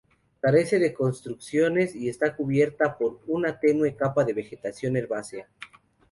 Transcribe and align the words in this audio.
Carece 0.39 0.79
de 0.79 0.95
construcciones 0.95 1.93
y 1.95 2.09
está 2.09 2.35
cubierta 2.35 2.97
por 2.97 3.19
una 3.27 3.59
tenue 3.59 3.95
capa 3.95 4.23
de 4.25 4.33
vegetación 4.33 4.97
herbácea. 4.97 5.47